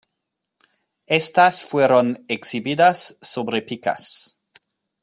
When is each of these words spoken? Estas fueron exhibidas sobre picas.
Estas 1.05 1.63
fueron 1.63 2.25
exhibidas 2.27 3.19
sobre 3.21 3.61
picas. 3.61 4.35